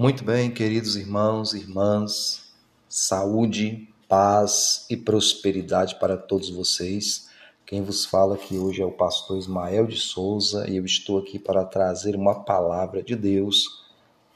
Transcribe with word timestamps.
Muito 0.00 0.24
bem, 0.24 0.50
queridos 0.50 0.96
irmãos 0.96 1.52
e 1.52 1.58
irmãs, 1.58 2.54
saúde, 2.88 3.86
paz 4.08 4.86
e 4.88 4.96
prosperidade 4.96 5.96
para 5.96 6.16
todos 6.16 6.48
vocês. 6.48 7.28
Quem 7.66 7.82
vos 7.82 8.06
fala 8.06 8.36
aqui 8.36 8.56
hoje 8.56 8.80
é 8.80 8.86
o 8.86 8.92
pastor 8.92 9.36
Ismael 9.36 9.86
de 9.86 9.98
Souza 9.98 10.66
e 10.66 10.78
eu 10.78 10.86
estou 10.86 11.18
aqui 11.18 11.38
para 11.38 11.66
trazer 11.66 12.16
uma 12.16 12.42
palavra 12.44 13.02
de 13.02 13.14
Deus 13.14 13.84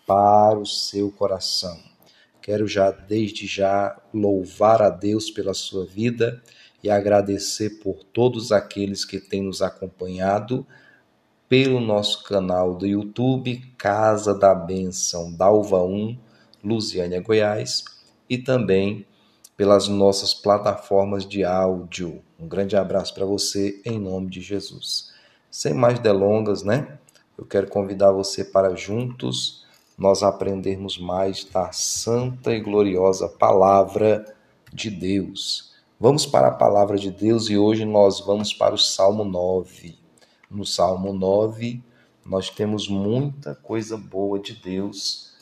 para 0.06 0.58
o 0.58 0.66
seu 0.66 1.10
coração. 1.10 1.80
Quero 2.42 2.68
já 2.68 2.90
desde 2.90 3.46
já 3.46 3.98
louvar 4.12 4.82
a 4.82 4.90
Deus 4.90 5.30
pela 5.30 5.54
sua 5.54 5.86
vida 5.86 6.42
e 6.82 6.90
agradecer 6.90 7.80
por 7.82 8.04
todos 8.04 8.52
aqueles 8.52 9.02
que 9.02 9.18
têm 9.18 9.40
nos 9.40 9.62
acompanhado 9.62 10.66
pelo 11.48 11.78
nosso 11.78 12.24
canal 12.24 12.74
do 12.74 12.86
YouTube 12.86 13.60
Casa 13.76 14.32
da 14.34 14.54
Benção 14.54 15.30
Dalva 15.32 15.82
1, 15.82 16.18
Lusiânia, 16.62 17.20
Goiás, 17.20 17.84
e 18.28 18.38
também 18.38 19.06
pelas 19.56 19.86
nossas 19.86 20.32
plataformas 20.32 21.26
de 21.26 21.44
áudio. 21.44 22.22
Um 22.40 22.48
grande 22.48 22.76
abraço 22.76 23.14
para 23.14 23.26
você 23.26 23.80
em 23.84 23.98
nome 23.98 24.30
de 24.30 24.40
Jesus. 24.40 25.12
Sem 25.50 25.74
mais 25.74 25.98
delongas, 25.98 26.62
né? 26.62 26.98
Eu 27.36 27.44
quero 27.44 27.68
convidar 27.68 28.10
você 28.10 28.44
para 28.44 28.74
juntos 28.74 29.64
nós 29.96 30.22
aprendermos 30.22 30.98
mais 30.98 31.44
da 31.44 31.70
santa 31.70 32.52
e 32.52 32.60
gloriosa 32.60 33.28
palavra 33.28 34.24
de 34.72 34.90
Deus. 34.90 35.72
Vamos 36.00 36.26
para 36.26 36.48
a 36.48 36.54
palavra 36.54 36.98
de 36.98 37.10
Deus 37.10 37.48
e 37.48 37.56
hoje 37.56 37.84
nós 37.84 38.18
vamos 38.18 38.52
para 38.52 38.74
o 38.74 38.78
Salmo 38.78 39.24
9 39.24 40.03
no 40.54 40.64
Salmo 40.64 41.12
9, 41.12 41.82
nós 42.24 42.48
temos 42.48 42.88
muita 42.88 43.54
coisa 43.54 43.96
boa 43.96 44.38
de 44.38 44.54
Deus 44.54 45.32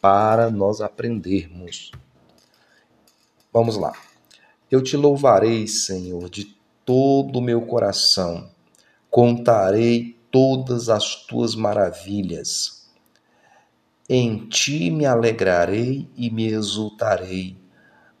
para 0.00 0.50
nós 0.50 0.80
aprendermos. 0.80 1.92
Vamos 3.52 3.76
lá. 3.76 3.92
Eu 4.70 4.82
te 4.82 4.96
louvarei, 4.96 5.66
Senhor, 5.66 6.28
de 6.30 6.56
todo 6.84 7.38
o 7.38 7.42
meu 7.42 7.62
coração. 7.62 8.50
Contarei 9.10 10.18
todas 10.30 10.88
as 10.88 11.26
tuas 11.26 11.54
maravilhas. 11.54 12.88
Em 14.08 14.48
ti 14.48 14.90
me 14.90 15.04
alegrarei 15.04 16.08
e 16.16 16.30
me 16.30 16.46
exultarei. 16.46 17.56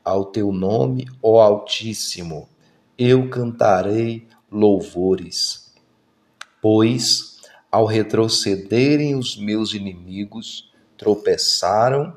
Ao 0.04 0.24
teu 0.24 0.52
nome, 0.52 1.06
ó 1.22 1.40
Altíssimo, 1.40 2.48
eu 2.98 3.30
cantarei 3.30 4.26
louvores. 4.50 5.69
Pois, 6.62 7.38
ao 7.70 7.86
retrocederem 7.86 9.14
os 9.14 9.36
meus 9.36 9.72
inimigos, 9.72 10.70
tropeçaram 10.96 12.16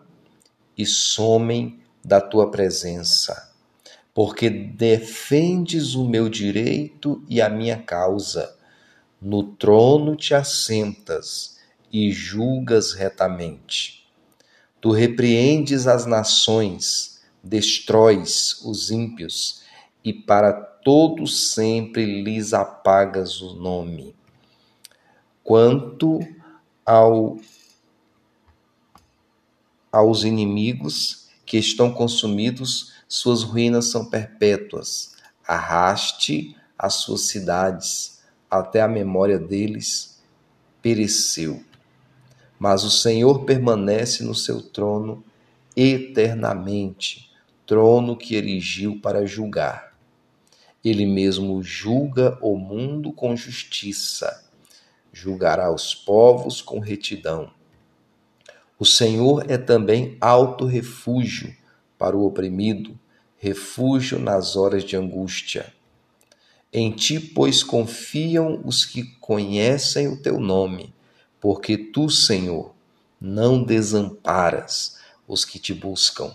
e 0.77 0.85
somem 0.85 1.79
da 2.03 2.19
tua 2.19 2.51
presença. 2.51 3.53
Porque 4.13 4.49
defendes 4.49 5.95
o 5.95 6.07
meu 6.07 6.27
direito 6.27 7.23
e 7.29 7.41
a 7.41 7.49
minha 7.49 7.77
causa. 7.77 8.55
No 9.21 9.43
trono 9.43 10.15
te 10.15 10.33
assentas 10.33 11.57
e 11.91 12.11
julgas 12.11 12.93
retamente. 12.93 14.05
Tu 14.81 14.91
repreendes 14.91 15.87
as 15.87 16.05
nações, 16.05 17.21
destróis 17.41 18.59
os 18.65 18.91
ímpios 18.91 19.61
e 20.03 20.11
para 20.11 20.51
todo 20.51 21.25
sempre 21.25 22.21
lhes 22.21 22.53
apagas 22.53 23.39
o 23.39 23.53
nome. 23.53 24.13
Quanto 25.43 26.21
ao, 26.85 27.37
aos 29.91 30.23
inimigos 30.23 31.27
que 31.45 31.57
estão 31.57 31.91
consumidos, 31.91 32.93
suas 33.09 33.43
ruínas 33.43 33.91
são 33.91 34.05
perpétuas. 34.05 35.17
Arraste 35.45 36.55
as 36.79 36.93
suas 36.95 37.27
cidades, 37.27 38.21
até 38.49 38.81
a 38.81 38.87
memória 38.87 39.37
deles 39.37 40.23
pereceu. 40.81 41.61
Mas 42.57 42.85
o 42.85 42.89
Senhor 42.89 43.43
permanece 43.43 44.23
no 44.23 44.33
seu 44.33 44.61
trono 44.61 45.21
eternamente, 45.75 47.29
trono 47.65 48.15
que 48.15 48.35
erigiu 48.35 49.01
para 49.01 49.25
julgar. 49.25 49.93
Ele 50.85 51.05
mesmo 51.05 51.61
julga 51.61 52.37
o 52.41 52.57
mundo 52.57 53.11
com 53.11 53.35
justiça 53.35 54.43
julgará 55.13 55.71
os 55.71 55.93
povos 55.93 56.59
com 56.59 56.79
retidão. 56.79 57.51
O 58.79 58.85
Senhor 58.85 59.45
é 59.49 59.57
também 59.57 60.17
alto 60.19 60.65
refúgio 60.65 61.55
para 61.97 62.17
o 62.17 62.25
oprimido, 62.25 62.99
refúgio 63.37 64.17
nas 64.17 64.55
horas 64.55 64.83
de 64.83 64.97
angústia. 64.97 65.71
Em 66.71 66.91
ti, 66.91 67.19
pois, 67.19 67.61
confiam 67.61 68.59
os 68.65 68.83
que 68.83 69.03
conhecem 69.21 70.07
o 70.07 70.19
teu 70.19 70.39
nome, 70.39 70.91
porque 71.39 71.77
tu, 71.77 72.09
Senhor, 72.09 72.73
não 73.21 73.63
desamparas 73.63 74.97
os 75.27 75.45
que 75.45 75.59
te 75.59 75.73
buscam. 75.73 76.33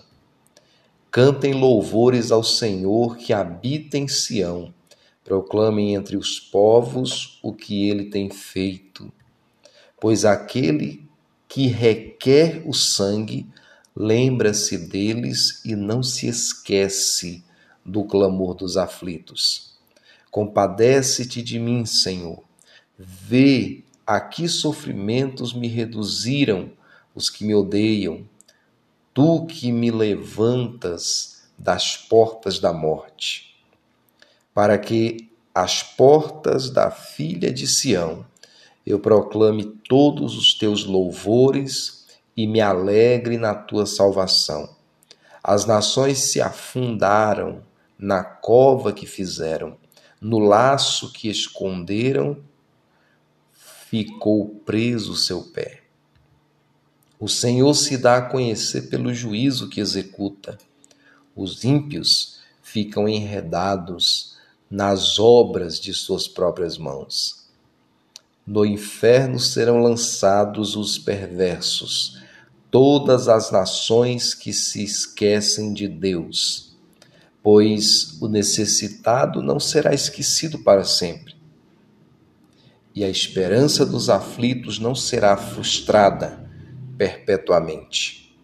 Cantem 1.10 1.54
louvores 1.54 2.30
ao 2.30 2.44
Senhor 2.44 3.16
que 3.16 3.32
habita 3.32 3.98
em 3.98 4.06
Sião 4.06 4.72
proclamem 5.28 5.94
entre 5.94 6.16
os 6.16 6.40
povos 6.40 7.38
o 7.42 7.52
que 7.52 7.86
ele 7.86 8.06
tem 8.06 8.30
feito. 8.30 9.12
Pois 10.00 10.24
aquele 10.24 11.06
que 11.46 11.66
requer 11.66 12.62
o 12.64 12.72
sangue 12.72 13.46
lembra-se 13.94 14.78
deles 14.78 15.62
e 15.66 15.76
não 15.76 16.02
se 16.02 16.26
esquece 16.26 17.44
do 17.84 18.04
clamor 18.04 18.54
dos 18.54 18.78
aflitos. 18.78 19.74
Compadece-te 20.30 21.42
de 21.42 21.58
mim, 21.58 21.84
Senhor. 21.84 22.42
Vê 22.98 23.84
a 24.06 24.18
que 24.22 24.48
sofrimentos 24.48 25.52
me 25.52 25.68
reduziram 25.68 26.72
os 27.14 27.28
que 27.28 27.44
me 27.44 27.54
odeiam. 27.54 28.26
Tu 29.12 29.44
que 29.44 29.70
me 29.70 29.90
levantas 29.90 31.42
das 31.58 31.98
portas 31.98 32.58
da 32.58 32.72
morte 32.72 33.47
para 34.58 34.76
que 34.76 35.30
as 35.54 35.84
portas 35.84 36.69
da 36.69 36.91
filha 36.91 37.52
de 37.52 37.64
Sião 37.64 38.26
eu 38.84 38.98
proclame 38.98 39.64
todos 39.88 40.36
os 40.36 40.52
teus 40.52 40.84
louvores 40.84 42.08
e 42.36 42.44
me 42.44 42.60
alegre 42.60 43.38
na 43.38 43.54
tua 43.54 43.86
salvação. 43.86 44.69
As 45.44 45.64
nações 45.64 46.19
se 46.19 46.41
afundaram 46.41 47.62
na 47.96 48.24
cova 48.24 48.92
que 48.92 49.06
fizeram, 49.06 49.76
no 50.20 50.41
laço 50.41 51.12
que 51.12 51.28
esconderam, 51.28 52.42
ficou 53.52 54.60
preso 54.66 55.14
seu 55.14 55.40
pé. 55.40 55.82
O 57.16 57.28
Senhor 57.28 57.75
se 57.75 57.96
dá 57.96 58.16
a 58.16 58.22
conhecer 58.22 58.90
pelo 58.90 59.14
juízo 59.14 59.69
que 59.69 59.80
executa. 59.80 60.58
Os 61.36 61.62
ímpios 61.62 62.40
ficam 62.60 63.08
enredados 63.08 64.36
nas 64.70 65.18
obras 65.18 65.80
de 65.80 65.94
suas 65.94 66.28
próprias 66.28 66.76
mãos. 66.76 67.48
No 68.46 68.64
inferno 68.64 69.38
serão 69.38 69.78
lançados 69.78 70.76
os 70.76 70.98
perversos, 70.98 72.18
todas 72.70 73.28
as 73.28 73.50
nações 73.50 74.34
que 74.34 74.52
se 74.52 74.82
esquecem 74.82 75.72
de 75.72 75.88
Deus, 75.88 76.76
pois 77.42 78.20
o 78.20 78.28
necessitado 78.28 79.42
não 79.42 79.60
será 79.60 79.94
esquecido 79.94 80.58
para 80.58 80.84
sempre, 80.84 81.34
e 82.94 83.04
a 83.04 83.08
esperança 83.08 83.86
dos 83.86 84.10
aflitos 84.10 84.78
não 84.78 84.94
será 84.94 85.36
frustrada 85.36 86.48
perpetuamente. 86.96 88.37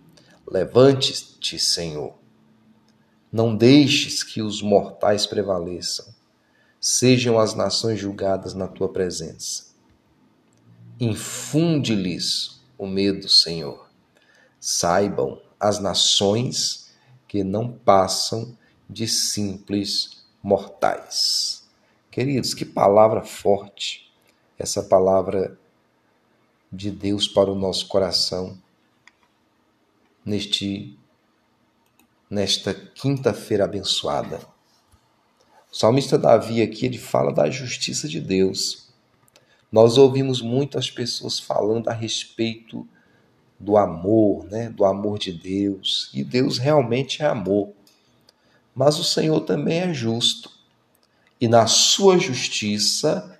Levante-te, 0.46 1.58
Senhor. 1.58 2.23
Não 3.34 3.56
deixes 3.56 4.22
que 4.22 4.40
os 4.40 4.62
mortais 4.62 5.26
prevaleçam 5.26 6.06
sejam 6.80 7.36
as 7.36 7.52
nações 7.52 7.98
julgadas 7.98 8.54
na 8.54 8.68
tua 8.68 8.88
presença. 8.88 9.74
Infunde-lhes 11.00 12.60
o 12.78 12.86
medo, 12.86 13.28
Senhor. 13.28 13.90
Saibam 14.60 15.42
as 15.58 15.80
nações 15.80 16.94
que 17.26 17.42
não 17.42 17.72
passam 17.72 18.56
de 18.88 19.08
simples 19.08 20.24
mortais. 20.40 21.64
Queridos, 22.12 22.54
que 22.54 22.64
palavra 22.64 23.24
forte 23.24 24.14
essa 24.56 24.80
palavra 24.80 25.58
de 26.70 26.88
Deus 26.88 27.26
para 27.26 27.50
o 27.50 27.56
nosso 27.56 27.88
coração 27.88 28.56
neste 30.24 30.96
nesta 32.34 32.74
quinta-feira 32.74 33.64
abençoada. 33.64 34.40
O 35.70 35.76
salmista 35.76 36.18
Davi 36.18 36.60
aqui 36.60 36.84
ele 36.84 36.98
fala 36.98 37.32
da 37.32 37.48
justiça 37.48 38.08
de 38.08 38.20
Deus. 38.20 38.88
Nós 39.70 39.96
ouvimos 39.96 40.42
muitas 40.42 40.90
pessoas 40.90 41.38
falando 41.38 41.88
a 41.88 41.92
respeito 41.92 42.86
do 43.58 43.76
amor, 43.76 44.44
né? 44.46 44.68
do 44.68 44.84
amor 44.84 45.16
de 45.18 45.32
Deus. 45.32 46.10
E 46.12 46.24
Deus 46.24 46.58
realmente 46.58 47.22
é 47.22 47.26
amor. 47.26 47.72
Mas 48.74 48.98
o 48.98 49.04
Senhor 49.04 49.40
também 49.42 49.78
é 49.78 49.94
justo. 49.94 50.50
E 51.40 51.46
na 51.46 51.68
sua 51.68 52.18
justiça, 52.18 53.38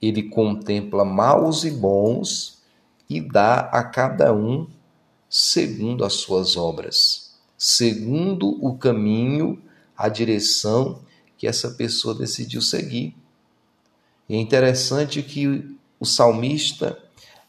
ele 0.00 0.22
contempla 0.22 1.04
maus 1.04 1.64
e 1.64 1.70
bons 1.70 2.62
e 3.10 3.20
dá 3.20 3.60
a 3.60 3.84
cada 3.84 4.32
um 4.32 4.66
segundo 5.28 6.04
as 6.04 6.14
suas 6.14 6.56
obras, 6.56 7.21
segundo 7.64 8.58
o 8.60 8.76
caminho, 8.76 9.62
a 9.96 10.08
direção 10.08 11.00
que 11.38 11.46
essa 11.46 11.70
pessoa 11.70 12.12
decidiu 12.12 12.60
seguir. 12.60 13.14
E 14.28 14.34
é 14.34 14.36
interessante 14.36 15.22
que 15.22 15.76
o 16.00 16.04
salmista 16.04 16.98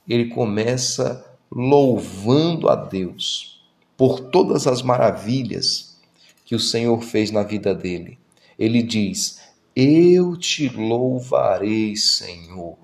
ele 0.07 0.27
começa 0.27 1.25
louvando 1.51 2.69
a 2.69 2.75
Deus 2.75 3.59
por 3.97 4.19
todas 4.19 4.67
as 4.67 4.83
maravilhas 4.83 5.99
que 6.45 6.53
o 6.53 6.59
Senhor 6.59 7.01
fez 7.01 7.31
na 7.31 7.41
vida 7.41 7.73
dele. 7.73 8.19
Ele 8.59 8.83
diz: 8.83 9.41
Eu 9.75 10.37
te 10.37 10.69
louvarei, 10.69 11.95
Senhor, 11.95 12.77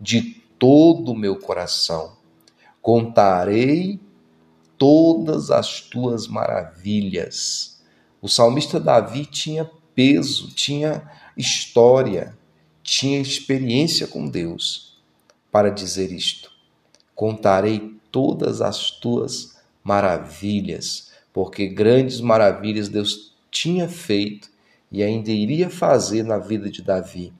de 0.00 0.22
todo 0.58 1.12
o 1.12 1.18
meu 1.18 1.36
coração. 1.36 2.16
Contarei 2.80 4.00
todas 4.80 5.50
as 5.50 5.82
tuas 5.82 6.26
maravilhas. 6.26 7.82
O 8.22 8.26
salmista 8.30 8.80
Davi 8.80 9.26
tinha 9.26 9.70
peso, 9.94 10.48
tinha 10.54 11.02
história, 11.36 12.34
tinha 12.82 13.20
experiência 13.20 14.06
com 14.06 14.26
Deus 14.26 14.98
para 15.52 15.68
dizer 15.68 16.10
isto. 16.10 16.50
Contarei 17.14 17.94
todas 18.10 18.62
as 18.62 18.90
tuas 18.90 19.58
maravilhas, 19.84 21.10
porque 21.30 21.66
grandes 21.66 22.18
maravilhas 22.22 22.88
Deus 22.88 23.36
tinha 23.50 23.86
feito 23.86 24.48
e 24.90 25.02
ainda 25.02 25.30
iria 25.30 25.68
fazer 25.68 26.22
na 26.22 26.38
vida 26.38 26.70
de 26.70 26.80
Davi. 26.80 27.34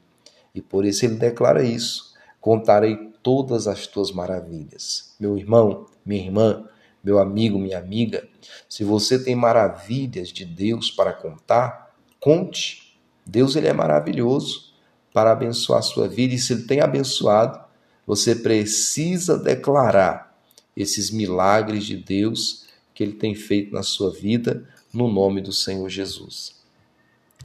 E 0.54 0.60
por 0.60 0.84
isso 0.84 1.06
ele 1.06 1.14
declara 1.14 1.64
isso: 1.64 2.12
contarei 2.38 2.96
todas 3.22 3.66
as 3.66 3.86
tuas 3.86 4.12
maravilhas. 4.12 5.14
Meu 5.18 5.38
irmão, 5.38 5.86
minha 6.04 6.22
irmã, 6.22 6.66
meu 7.02 7.18
amigo, 7.18 7.58
minha 7.58 7.78
amiga, 7.78 8.28
se 8.68 8.84
você 8.84 9.22
tem 9.22 9.34
maravilhas 9.34 10.28
de 10.28 10.44
Deus 10.44 10.90
para 10.90 11.12
contar, 11.12 11.94
conte. 12.18 12.98
Deus 13.24 13.56
ele 13.56 13.68
é 13.68 13.72
maravilhoso 13.72 14.74
para 15.12 15.32
abençoar 15.32 15.80
a 15.80 15.82
sua 15.82 16.08
vida 16.08 16.34
e 16.34 16.38
se 16.38 16.52
ele 16.52 16.62
tem 16.62 16.80
abençoado, 16.80 17.60
você 18.06 18.34
precisa 18.34 19.38
declarar 19.38 20.36
esses 20.76 21.10
milagres 21.10 21.84
de 21.84 21.96
Deus 21.96 22.66
que 22.94 23.02
ele 23.02 23.12
tem 23.12 23.34
feito 23.34 23.72
na 23.72 23.82
sua 23.82 24.10
vida, 24.10 24.68
no 24.92 25.10
nome 25.10 25.40
do 25.40 25.52
Senhor 25.52 25.88
Jesus. 25.88 26.60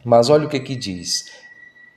Mas 0.04 0.30
olha 0.30 0.48
o 0.48 0.50
que 0.50 0.60
que 0.60 0.76
diz 0.76 1.26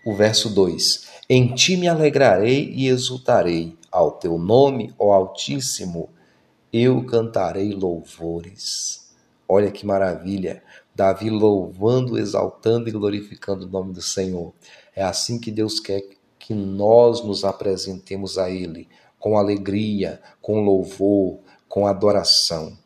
o 0.04 0.14
verso 0.14 0.48
2: 0.50 1.08
Em 1.28 1.54
ti 1.54 1.76
me 1.76 1.88
alegrarei 1.88 2.72
e 2.74 2.88
exultarei, 2.88 3.76
ao 3.90 4.12
teu 4.12 4.38
nome, 4.38 4.94
ó 4.98 5.12
Altíssimo, 5.12 6.10
eu 6.72 7.04
cantarei 7.04 7.72
louvores. 7.72 9.14
Olha 9.48 9.70
que 9.70 9.86
maravilha! 9.86 10.62
Davi 10.94 11.30
louvando, 11.30 12.18
exaltando 12.18 12.88
e 12.88 12.92
glorificando 12.92 13.64
o 13.64 13.68
nome 13.68 13.92
do 13.92 14.02
Senhor. 14.02 14.52
É 14.94 15.02
assim 15.02 15.38
que 15.38 15.50
Deus 15.50 15.78
quer 15.78 16.02
que 16.38 16.52
nós 16.52 17.24
nos 17.24 17.44
apresentemos 17.44 18.36
a 18.36 18.50
Ele, 18.50 18.88
com 19.18 19.38
alegria, 19.38 20.20
com 20.42 20.60
louvor, 20.60 21.38
com 21.68 21.86
adoração. 21.86 22.76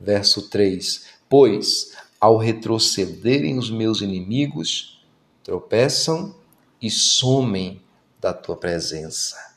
Verso 0.00 0.48
3: 0.48 1.06
Pois, 1.28 1.92
ao 2.20 2.36
retrocederem 2.36 3.58
os 3.58 3.70
meus 3.70 4.00
inimigos, 4.00 5.04
tropeçam 5.44 6.34
e 6.80 6.90
somem 6.90 7.82
da 8.20 8.32
tua 8.32 8.56
presença. 8.56 9.47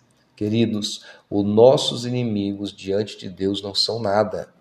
Queridos, 0.41 1.05
os 1.29 1.45
nossos 1.45 2.03
inimigos 2.03 2.73
diante 2.73 3.15
de 3.15 3.29
Deus 3.29 3.61
não 3.61 3.75
são 3.75 3.99
nada. 4.01 4.51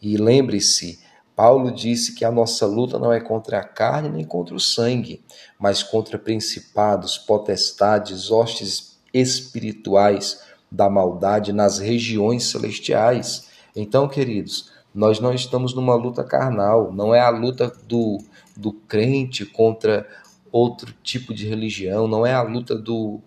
E 0.00 0.16
lembre-se, 0.16 0.98
Paulo 1.36 1.70
disse 1.70 2.14
que 2.14 2.24
a 2.24 2.32
nossa 2.32 2.64
luta 2.64 2.98
não 2.98 3.12
é 3.12 3.20
contra 3.20 3.58
a 3.58 3.62
carne 3.62 4.08
nem 4.08 4.24
contra 4.24 4.54
o 4.54 4.58
sangue, 4.58 5.22
mas 5.60 5.82
contra 5.82 6.18
principados, 6.18 7.18
potestades, 7.18 8.30
hostes 8.30 8.98
espirituais 9.12 10.40
da 10.72 10.88
maldade 10.88 11.52
nas 11.52 11.80
regiões 11.80 12.44
celestiais. 12.44 13.46
Então, 13.76 14.08
queridos, 14.08 14.72
nós 14.94 15.20
não 15.20 15.34
estamos 15.34 15.74
numa 15.74 15.96
luta 15.96 16.24
carnal, 16.24 16.90
não 16.94 17.14
é 17.14 17.20
a 17.20 17.28
luta 17.28 17.70
do, 17.86 18.24
do 18.56 18.72
crente 18.72 19.44
contra 19.44 20.08
outro 20.50 20.94
tipo 21.02 21.34
de 21.34 21.46
religião, 21.46 22.08
não 22.08 22.24
é 22.24 22.32
a 22.32 22.40
luta 22.40 22.74
do, 22.74 23.20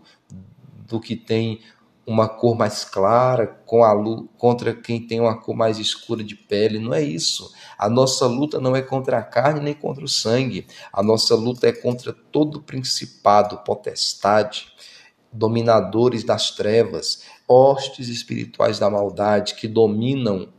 do 0.87 0.99
que 0.99 1.15
tem 1.15 1.59
uma 2.09 2.27
cor 2.27 2.57
mais 2.57 2.83
clara 2.83 3.45
com 3.67 3.83
a 3.83 3.93
contra 4.35 4.73
quem 4.73 4.99
tem 4.99 5.19
uma 5.19 5.39
cor 5.39 5.55
mais 5.55 5.77
escura 5.77 6.23
de 6.23 6.35
pele, 6.35 6.79
não 6.79 6.91
é 6.91 7.03
isso. 7.03 7.53
A 7.77 7.87
nossa 7.87 8.25
luta 8.25 8.59
não 8.59 8.75
é 8.75 8.81
contra 8.81 9.19
a 9.19 9.21
carne 9.21 9.59
nem 9.59 9.75
contra 9.75 10.03
o 10.03 10.07
sangue. 10.07 10.65
A 10.91 11.03
nossa 11.03 11.35
luta 11.35 11.67
é 11.67 11.71
contra 11.71 12.11
todo 12.11 12.63
principado, 12.63 13.59
potestade, 13.59 14.73
dominadores 15.31 16.23
das 16.23 16.49
trevas, 16.49 17.25
hostes 17.47 18.09
espirituais 18.09 18.79
da 18.79 18.89
maldade 18.89 19.53
que 19.53 19.67
dominam 19.67 20.51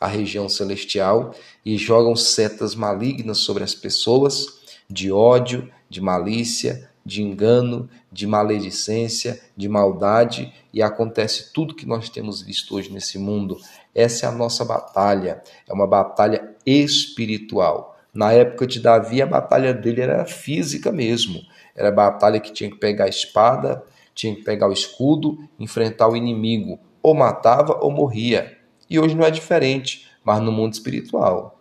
a 0.00 0.06
região 0.06 0.48
celestial 0.48 1.34
e 1.62 1.76
jogam 1.76 2.16
setas 2.16 2.74
malignas 2.74 3.36
sobre 3.36 3.62
as 3.62 3.74
pessoas 3.74 4.46
de 4.88 5.12
ódio, 5.12 5.70
de 5.90 6.00
malícia, 6.00 6.90
de 7.04 7.22
engano, 7.22 7.88
de 8.10 8.26
maledicência, 8.26 9.40
de 9.56 9.68
maldade 9.68 10.52
e 10.72 10.82
acontece 10.82 11.52
tudo 11.52 11.74
que 11.74 11.86
nós 11.86 12.08
temos 12.08 12.40
visto 12.40 12.74
hoje 12.74 12.90
nesse 12.90 13.18
mundo. 13.18 13.58
Essa 13.94 14.26
é 14.26 14.28
a 14.28 14.32
nossa 14.32 14.64
batalha, 14.64 15.42
é 15.68 15.72
uma 15.72 15.86
batalha 15.86 16.54
espiritual. 16.64 17.94
Na 18.14 18.32
época 18.32 18.66
de 18.66 18.80
Davi, 18.80 19.20
a 19.20 19.26
batalha 19.26 19.74
dele 19.74 20.00
era 20.00 20.24
física 20.24 20.92
mesmo. 20.92 21.40
Era 21.74 21.88
a 21.88 21.92
batalha 21.92 22.38
que 22.38 22.52
tinha 22.52 22.70
que 22.70 22.76
pegar 22.76 23.06
a 23.06 23.08
espada, 23.08 23.82
tinha 24.14 24.34
que 24.34 24.42
pegar 24.42 24.68
o 24.68 24.72
escudo, 24.72 25.38
enfrentar 25.58 26.08
o 26.08 26.16
inimigo. 26.16 26.78
Ou 27.02 27.12
matava 27.12 27.78
ou 27.82 27.90
morria. 27.90 28.56
E 28.88 29.00
hoje 29.00 29.16
não 29.16 29.24
é 29.24 29.30
diferente, 29.30 30.08
mas 30.24 30.40
no 30.40 30.52
mundo 30.52 30.72
espiritual. 30.72 31.60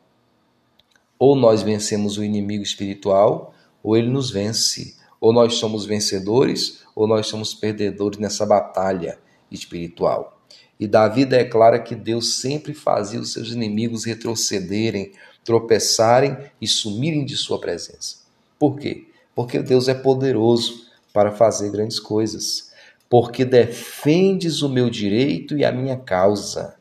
Ou 1.18 1.36
nós 1.36 1.64
vencemos 1.64 2.18
o 2.18 2.24
inimigo 2.24 2.64
espiritual, 2.64 3.54
ou 3.82 3.98
ele 3.98 4.10
nos 4.10 4.30
vence. 4.30 4.96
Ou 5.24 5.32
nós 5.32 5.54
somos 5.54 5.86
vencedores, 5.86 6.82
ou 6.94 7.08
nós 7.08 7.28
somos 7.28 7.54
perdedores 7.54 8.20
nessa 8.20 8.46
batalha 8.46 9.18
espiritual. 9.50 10.38
E 10.78 10.86
Davi 10.86 11.24
declara 11.24 11.80
que 11.80 11.96
Deus 11.96 12.42
sempre 12.42 12.74
fazia 12.74 13.22
os 13.22 13.32
seus 13.32 13.54
inimigos 13.54 14.04
retrocederem, 14.04 15.14
tropeçarem 15.42 16.36
e 16.60 16.68
sumirem 16.68 17.24
de 17.24 17.38
sua 17.38 17.58
presença. 17.58 18.18
Por 18.60 18.78
quê? 18.78 19.08
Porque 19.34 19.60
Deus 19.60 19.88
é 19.88 19.94
poderoso 19.94 20.88
para 21.14 21.32
fazer 21.32 21.72
grandes 21.72 22.02
coisas. 22.02 22.74
Porque 23.10 23.46
defendes 23.46 24.62
o 24.62 24.68
meu 24.68 24.90
direito 24.90 25.58
e 25.58 25.64
a 25.64 25.72
minha 25.72 25.96
causa. 25.96 26.76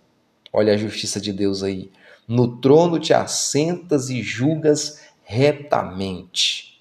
Olha 0.53 0.75
a 0.75 0.77
justiça 0.77 1.21
de 1.21 1.33
Deus 1.33 1.63
aí. 1.63 1.93
No 2.27 2.57
trono 2.57 2.99
te 2.99 3.15
assentas 3.15 4.11
e 4.11 4.21
julgas 4.21 5.01
retamente. 5.23 6.72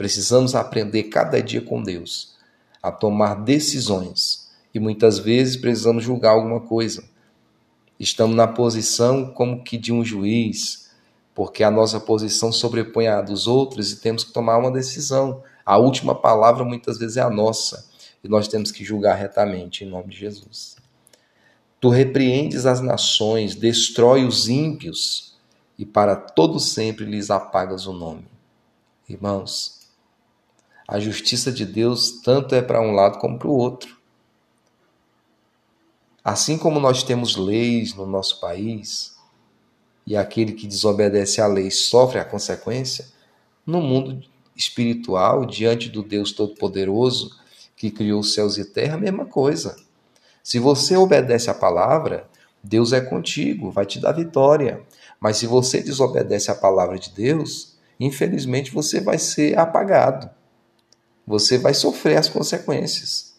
Precisamos 0.00 0.54
aprender 0.54 1.02
cada 1.10 1.42
dia 1.42 1.60
com 1.60 1.82
Deus 1.82 2.34
a 2.82 2.90
tomar 2.90 3.34
decisões 3.34 4.48
e 4.72 4.80
muitas 4.80 5.18
vezes 5.18 5.58
precisamos 5.58 6.02
julgar 6.02 6.30
alguma 6.30 6.58
coisa. 6.58 7.04
Estamos 7.98 8.34
na 8.34 8.48
posição 8.48 9.26
como 9.26 9.62
que 9.62 9.76
de 9.76 9.92
um 9.92 10.02
juiz, 10.02 10.88
porque 11.34 11.62
a 11.62 11.70
nossa 11.70 12.00
posição 12.00 12.50
sobrepõe 12.50 13.08
a 13.08 13.20
dos 13.20 13.46
outros 13.46 13.92
e 13.92 14.00
temos 14.00 14.24
que 14.24 14.32
tomar 14.32 14.56
uma 14.56 14.70
decisão. 14.70 15.42
A 15.66 15.76
última 15.76 16.14
palavra 16.14 16.64
muitas 16.64 16.96
vezes 16.96 17.18
é 17.18 17.20
a 17.20 17.28
nossa 17.28 17.86
e 18.24 18.28
nós 18.28 18.48
temos 18.48 18.72
que 18.72 18.82
julgar 18.82 19.16
retamente 19.16 19.84
em 19.84 19.86
nome 19.90 20.08
de 20.08 20.16
Jesus. 20.16 20.76
Tu 21.78 21.90
repreendes 21.90 22.64
as 22.64 22.80
nações, 22.80 23.54
destrói 23.54 24.24
os 24.24 24.48
ímpios 24.48 25.34
e 25.76 25.84
para 25.84 26.16
todo 26.16 26.58
sempre 26.58 27.04
lhes 27.04 27.30
apagas 27.30 27.86
o 27.86 27.92
nome. 27.92 28.24
Irmãos, 29.06 29.79
a 30.90 30.98
justiça 30.98 31.52
de 31.52 31.64
Deus 31.64 32.20
tanto 32.20 32.52
é 32.52 32.60
para 32.60 32.82
um 32.82 32.90
lado 32.90 33.20
como 33.20 33.38
para 33.38 33.46
o 33.46 33.56
outro. 33.56 33.96
Assim 36.24 36.58
como 36.58 36.80
nós 36.80 37.04
temos 37.04 37.36
leis 37.36 37.94
no 37.94 38.04
nosso 38.04 38.40
país, 38.40 39.16
e 40.04 40.16
aquele 40.16 40.52
que 40.52 40.66
desobedece 40.66 41.40
à 41.40 41.46
lei 41.46 41.70
sofre 41.70 42.18
a 42.18 42.24
consequência, 42.24 43.06
no 43.64 43.80
mundo 43.80 44.20
espiritual, 44.56 45.46
diante 45.46 45.88
do 45.88 46.02
Deus 46.02 46.32
Todo-Poderoso, 46.32 47.38
que 47.76 47.92
criou 47.92 48.18
os 48.18 48.34
céus 48.34 48.58
e 48.58 48.64
terra, 48.64 48.96
a 48.96 49.00
mesma 49.00 49.24
coisa. 49.24 49.76
Se 50.42 50.58
você 50.58 50.96
obedece 50.96 51.48
à 51.48 51.54
palavra, 51.54 52.28
Deus 52.64 52.92
é 52.92 53.00
contigo, 53.00 53.70
vai 53.70 53.86
te 53.86 54.00
dar 54.00 54.10
vitória. 54.10 54.82
Mas 55.20 55.36
se 55.36 55.46
você 55.46 55.80
desobedece 55.80 56.50
à 56.50 56.54
palavra 56.56 56.98
de 56.98 57.10
Deus, 57.10 57.78
infelizmente 58.00 58.72
você 58.72 59.00
vai 59.00 59.18
ser 59.18 59.56
apagado. 59.56 60.39
Você 61.30 61.58
vai 61.58 61.72
sofrer 61.72 62.16
as 62.16 62.28
consequências. 62.28 63.36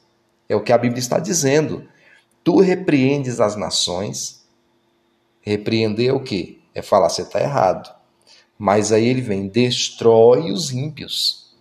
É 0.48 0.56
o 0.56 0.64
que 0.64 0.72
a 0.72 0.78
Bíblia 0.78 1.02
está 1.02 1.20
dizendo. 1.20 1.86
Tu 2.42 2.58
repreendes 2.62 3.42
as 3.42 3.58
nações. 3.58 4.48
Repreender 5.42 6.08
é 6.08 6.14
o 6.14 6.24
quê? 6.24 6.60
É 6.74 6.82
falar, 6.82 7.10
você 7.10 7.24
está 7.24 7.42
errado. 7.42 7.94
Mas 8.58 8.94
aí 8.94 9.06
ele 9.06 9.20
vem, 9.20 9.46
destrói 9.46 10.54
os 10.54 10.72
ímpios. 10.72 11.54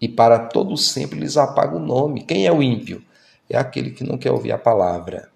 E 0.00 0.08
para 0.08 0.38
todo 0.38 0.74
sempre 0.78 1.20
lhes 1.20 1.36
apaga 1.36 1.76
o 1.76 1.80
nome. 1.80 2.24
Quem 2.24 2.46
é 2.46 2.52
o 2.52 2.62
ímpio? 2.62 3.04
É 3.46 3.58
aquele 3.58 3.90
que 3.90 4.02
não 4.02 4.16
quer 4.16 4.32
ouvir 4.32 4.52
a 4.52 4.58
palavra. 4.58 5.30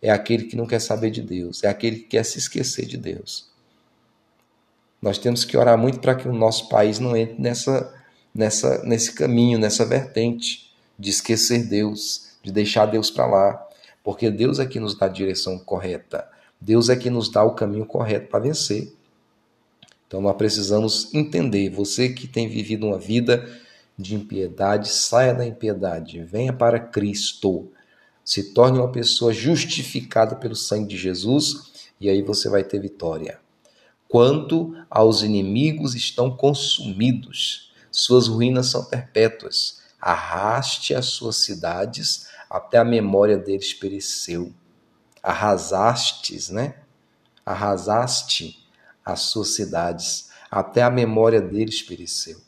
É 0.00 0.10
aquele 0.12 0.44
que 0.44 0.54
não 0.54 0.64
quer 0.64 0.80
saber 0.80 1.10
de 1.10 1.22
Deus. 1.22 1.64
É 1.64 1.68
aquele 1.68 1.96
que 1.96 2.04
quer 2.10 2.24
se 2.24 2.38
esquecer 2.38 2.86
de 2.86 2.96
Deus. 2.96 3.50
Nós 5.02 5.18
temos 5.18 5.44
que 5.44 5.56
orar 5.56 5.76
muito 5.76 5.98
para 5.98 6.14
que 6.14 6.28
o 6.28 6.32
nosso 6.32 6.68
país 6.68 7.00
não 7.00 7.16
entre 7.16 7.42
nessa, 7.42 7.92
nessa, 8.34 8.82
nesse 8.84 9.12
caminho, 9.12 9.58
nessa 9.58 9.84
vertente 9.86 10.72
de 10.98 11.10
esquecer 11.10 11.64
Deus, 11.68 12.30
de 12.42 12.50
deixar 12.50 12.86
Deus 12.86 13.10
para 13.10 13.26
lá. 13.26 13.68
Porque 14.02 14.30
Deus 14.30 14.58
é 14.58 14.66
que 14.66 14.80
nos 14.80 14.96
dá 14.96 15.06
a 15.06 15.08
direção 15.08 15.58
correta. 15.58 16.28
Deus 16.60 16.88
é 16.88 16.96
que 16.96 17.10
nos 17.10 17.30
dá 17.30 17.44
o 17.44 17.54
caminho 17.54 17.86
correto 17.86 18.28
para 18.28 18.40
vencer. 18.40 18.92
Então 20.06 20.20
nós 20.20 20.36
precisamos 20.36 21.12
entender, 21.14 21.70
você 21.70 22.08
que 22.08 22.26
tem 22.26 22.48
vivido 22.48 22.86
uma 22.86 22.98
vida 22.98 23.48
de 23.98 24.14
impiedade, 24.14 24.88
saia 24.88 25.32
da 25.32 25.46
impiedade, 25.46 26.22
venha 26.22 26.52
para 26.52 26.78
Cristo. 26.78 27.68
Se 28.24 28.54
torne 28.54 28.78
uma 28.78 28.90
pessoa 28.90 29.32
justificada 29.32 30.36
pelo 30.36 30.56
sangue 30.56 30.88
de 30.88 30.96
Jesus 30.96 31.72
e 32.00 32.08
aí 32.08 32.22
você 32.22 32.48
vai 32.48 32.64
ter 32.64 32.80
vitória. 32.80 33.38
Quanto 34.08 34.74
aos 34.88 35.22
inimigos 35.22 35.94
estão 35.94 36.30
consumidos, 36.30 37.72
suas 37.96 38.26
ruínas 38.26 38.66
são 38.66 38.84
perpétuas. 38.84 39.80
Arraste 40.00 40.94
as 40.94 41.06
suas 41.06 41.36
cidades 41.36 42.26
até 42.50 42.78
a 42.78 42.84
memória 42.84 43.38
deles 43.38 43.72
pereceu. 43.72 44.52
Arrasastes, 45.22 46.50
né? 46.50 46.74
Arrasaste 47.46 48.68
as 49.04 49.20
suas 49.20 49.54
cidades, 49.54 50.30
até 50.50 50.82
a 50.82 50.90
memória 50.90 51.40
deles 51.40 51.82
pereceu. 51.82 52.40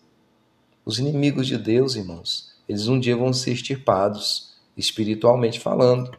Os 0.85 0.99
inimigos 0.99 1.47
de 1.47 1.57
Deus, 1.57 1.95
irmãos, 1.95 2.53
eles 2.69 2.89
um 2.89 2.99
dia 2.99 3.17
vão 3.17 3.33
ser 3.33 3.53
extirpados, 3.53 4.53
espiritualmente 4.77 5.61
falando. 5.61 6.19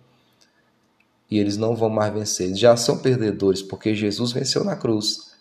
E 1.30 1.38
eles 1.38 1.58
não 1.58 1.76
vão 1.76 1.90
mais 1.90 2.14
vencer. 2.14 2.48
Eles 2.48 2.60
já 2.60 2.78
são 2.78 3.00
perdedores, 3.00 3.62
porque 3.62 3.94
Jesus 3.94 4.32
venceu 4.32 4.64
na 4.64 4.78
cruz. 4.78 5.36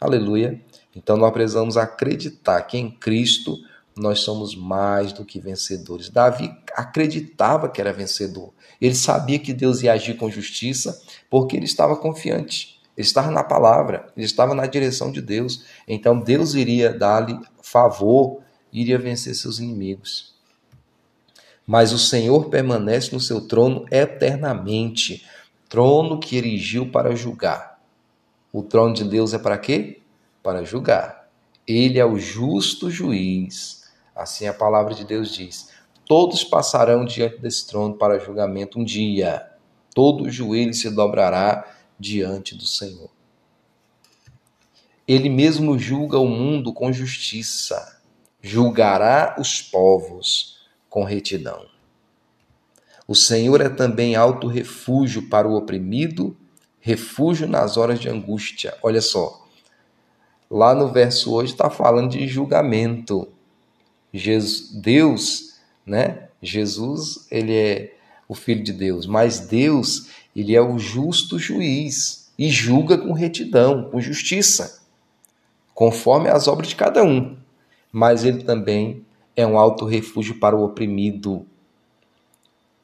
Aleluia. 0.00 0.60
Então 0.94 1.16
nós 1.16 1.32
precisamos 1.32 1.76
acreditar 1.76 2.62
que 2.62 2.78
em 2.78 2.90
Cristo 2.90 3.58
nós 3.96 4.20
somos 4.20 4.56
mais 4.56 5.12
do 5.12 5.24
que 5.24 5.38
vencedores. 5.38 6.08
Davi 6.08 6.52
acreditava 6.74 7.68
que 7.68 7.80
era 7.80 7.92
vencedor. 7.92 8.52
Ele 8.80 8.94
sabia 8.94 9.38
que 9.38 9.52
Deus 9.52 9.82
ia 9.82 9.92
agir 9.92 10.16
com 10.16 10.30
justiça, 10.30 11.00
porque 11.30 11.56
ele 11.56 11.64
estava 11.64 11.96
confiante. 11.96 12.80
Ele 12.96 13.06
estava 13.06 13.30
na 13.30 13.42
palavra, 13.42 14.06
ele 14.16 14.26
estava 14.26 14.54
na 14.54 14.66
direção 14.66 15.10
de 15.10 15.20
Deus. 15.20 15.64
Então 15.86 16.18
Deus 16.18 16.54
iria 16.54 16.92
dar-lhe 16.92 17.38
favor, 17.62 18.40
iria 18.72 18.98
vencer 18.98 19.34
seus 19.34 19.58
inimigos. 19.58 20.34
Mas 21.66 21.92
o 21.92 21.98
Senhor 21.98 22.50
permanece 22.50 23.12
no 23.12 23.20
seu 23.20 23.40
trono 23.40 23.86
eternamente 23.90 25.24
trono 25.68 26.20
que 26.20 26.36
erigiu 26.36 26.90
para 26.90 27.16
julgar. 27.16 27.80
O 28.52 28.62
trono 28.62 28.94
de 28.94 29.02
Deus 29.02 29.34
é 29.34 29.38
para 29.38 29.58
quê? 29.58 30.00
Para 30.44 30.62
julgar. 30.62 31.30
Ele 31.66 31.98
é 31.98 32.04
o 32.04 32.18
justo 32.18 32.90
juiz. 32.90 33.84
Assim 34.14 34.46
a 34.46 34.52
palavra 34.52 34.94
de 34.94 35.04
Deus 35.04 35.34
diz: 35.34 35.70
Todos 36.06 36.44
passarão 36.44 37.06
diante 37.06 37.38
desse 37.38 37.66
trono 37.66 37.94
para 37.94 38.18
julgamento 38.18 38.78
um 38.78 38.84
dia. 38.84 39.50
Todo 39.94 40.30
joelho 40.30 40.74
se 40.74 40.90
dobrará 40.90 41.66
diante 41.98 42.54
do 42.54 42.66
Senhor. 42.66 43.10
Ele 45.08 45.30
mesmo 45.30 45.78
julga 45.78 46.18
o 46.18 46.28
mundo 46.28 46.74
com 46.74 46.92
justiça, 46.92 48.02
julgará 48.42 49.36
os 49.38 49.62
povos 49.62 50.58
com 50.90 51.04
retidão. 51.04 51.66
O 53.06 53.14
Senhor 53.14 53.62
é 53.62 53.68
também 53.70 54.14
alto 54.14 54.46
refúgio 54.46 55.28
para 55.28 55.48
o 55.48 55.54
oprimido, 55.54 56.36
refúgio 56.80 57.46
nas 57.46 57.78
horas 57.78 57.98
de 57.98 58.08
angústia. 58.08 58.76
Olha 58.82 59.00
só, 59.00 59.43
lá 60.50 60.74
no 60.74 60.88
verso 60.88 61.32
hoje 61.32 61.52
está 61.52 61.70
falando 61.70 62.10
de 62.10 62.26
julgamento. 62.26 63.28
Jesus, 64.12 64.70
Deus, 64.72 65.54
né? 65.84 66.28
Jesus, 66.40 67.26
ele 67.30 67.54
é 67.54 67.94
o 68.28 68.34
Filho 68.34 68.62
de 68.62 68.72
Deus, 68.72 69.06
mas 69.06 69.40
Deus, 69.40 70.08
ele 70.34 70.54
é 70.54 70.60
o 70.60 70.78
justo 70.78 71.38
juiz 71.38 72.32
e 72.38 72.48
julga 72.50 72.98
com 72.98 73.12
retidão, 73.12 73.90
com 73.90 74.00
justiça, 74.00 74.82
conforme 75.74 76.28
as 76.28 76.48
obras 76.48 76.68
de 76.68 76.76
cada 76.76 77.02
um. 77.02 77.36
Mas 77.92 78.24
ele 78.24 78.42
também 78.42 79.04
é 79.36 79.46
um 79.46 79.58
alto 79.58 79.84
refúgio 79.84 80.38
para 80.38 80.56
o 80.56 80.64
oprimido. 80.64 81.46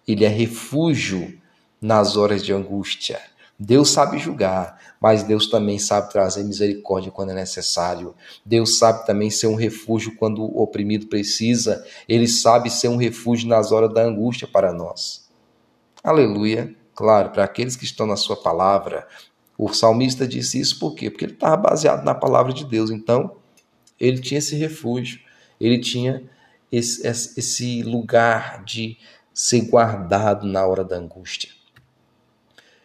Ele 0.07 0.25
é 0.25 0.29
refúgio 0.29 1.39
nas 1.81 2.17
horas 2.17 2.45
de 2.45 2.53
angústia. 2.53 3.21
Deus 3.63 3.91
sabe 3.91 4.17
julgar, 4.17 4.81
mas 4.99 5.23
Deus 5.23 5.47
também 5.51 5.79
sabe 5.79 6.11
trazer 6.11 6.43
misericórdia 6.45 7.13
quando 7.13 7.33
é 7.33 7.35
necessário. 7.35 8.15
Deus 8.43 8.79
sabe 8.79 9.05
também 9.05 9.29
ser 9.29 9.49
um 9.49 9.55
refúgio 9.55 10.17
quando 10.17 10.43
o 10.43 10.63
oprimido 10.63 11.09
precisa. 11.09 11.85
Ele 12.09 12.27
sabe 12.27 12.71
ser 12.71 12.89
um 12.89 12.97
refúgio 12.97 13.47
nas 13.47 13.71
horas 13.71 13.93
da 13.93 14.03
angústia 14.03 14.49
para 14.49 14.73
nós. 14.73 15.29
Aleluia. 16.03 16.75
Claro, 16.95 17.29
para 17.31 17.45
aqueles 17.45 17.77
que 17.77 17.85
estão 17.85 18.07
na 18.07 18.17
sua 18.17 18.37
palavra, 18.37 19.07
o 19.59 19.71
salmista 19.75 20.27
disse 20.27 20.59
isso 20.59 20.79
por 20.79 20.95
quê? 20.95 21.11
Porque 21.11 21.27
ele 21.27 21.35
estava 21.35 21.59
baseado 21.59 22.03
na 22.03 22.15
palavra 22.15 22.55
de 22.55 22.65
Deus. 22.65 22.91
Então, 22.91 23.37
ele 23.99 24.21
tinha 24.21 24.39
esse 24.39 24.57
refúgio, 24.57 25.21
ele 25.61 25.79
tinha 25.79 26.23
esse, 26.73 27.07
esse 27.07 27.83
lugar 27.83 28.65
de 28.65 28.97
ser 29.35 29.61
guardado 29.67 30.47
na 30.47 30.67
hora 30.67 30.83
da 30.83 30.97
angústia. 30.97 31.60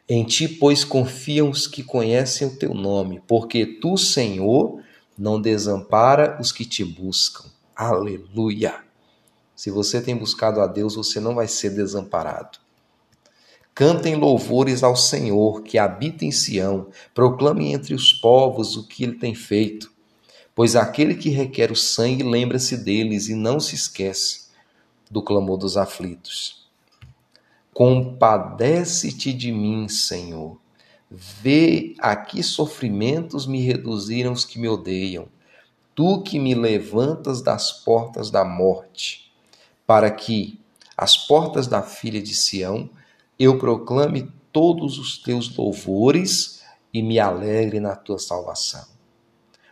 Em 0.07 0.23
ti, 0.23 0.47
pois, 0.47 0.83
confiam 0.83 1.49
os 1.49 1.65
que 1.65 1.81
conhecem 1.81 2.47
o 2.47 2.55
teu 2.55 2.75
nome, 2.75 3.23
porque 3.27 3.65
tu, 3.65 3.97
Senhor, 3.97 4.79
não 5.17 5.41
desampara 5.41 6.37
os 6.39 6.51
que 6.51 6.63
te 6.63 6.85
buscam. 6.85 7.49
Aleluia! 7.75 8.83
Se 9.55 9.71
você 9.71 9.99
tem 9.99 10.15
buscado 10.15 10.61
a 10.61 10.67
Deus, 10.67 10.95
você 10.95 11.19
não 11.19 11.33
vai 11.33 11.47
ser 11.47 11.71
desamparado. 11.71 12.59
Cantem 13.73 14.15
louvores 14.15 14.83
ao 14.83 14.95
Senhor 14.95 15.63
que 15.63 15.79
habita 15.79 16.23
em 16.23 16.31
Sião, 16.31 16.89
proclamem 17.13 17.73
entre 17.73 17.95
os 17.95 18.13
povos 18.13 18.77
o 18.77 18.87
que 18.87 19.03
ele 19.03 19.15
tem 19.15 19.33
feito. 19.33 19.91
Pois 20.53 20.75
aquele 20.75 21.15
que 21.15 21.29
requer 21.29 21.71
o 21.71 21.75
sangue 21.75 22.23
lembra-se 22.23 22.77
deles 22.77 23.27
e 23.27 23.33
não 23.33 23.59
se 23.59 23.73
esquece 23.73 24.45
do 25.09 25.21
clamor 25.21 25.57
dos 25.57 25.77
aflitos. 25.77 26.64
Compadece-te 27.75 29.33
de 29.33 29.51
mim, 29.51 29.89
Senhor. 29.89 30.57
Vê 31.11 31.93
a 31.99 32.15
que 32.15 32.41
sofrimentos 32.41 33.45
me 33.45 33.59
reduziram 33.59 34.31
os 34.31 34.45
que 34.45 34.57
me 34.57 34.69
odeiam. 34.69 35.27
Tu 35.93 36.21
que 36.21 36.39
me 36.39 36.55
levantas 36.55 37.41
das 37.41 37.73
portas 37.73 38.31
da 38.31 38.45
morte, 38.45 39.29
para 39.85 40.09
que 40.09 40.57
as 40.95 41.17
portas 41.17 41.67
da 41.67 41.81
filha 41.81 42.21
de 42.21 42.33
Sião 42.33 42.89
eu 43.37 43.57
proclame 43.57 44.31
todos 44.53 44.97
os 44.97 45.17
teus 45.17 45.53
louvores 45.53 46.61
e 46.93 47.01
me 47.01 47.19
alegre 47.19 47.81
na 47.81 47.93
tua 47.93 48.19
salvação. 48.19 48.85